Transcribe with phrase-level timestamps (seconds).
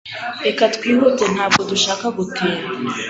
[0.45, 2.67] Reka twihute Ntabwo dushaka gutinda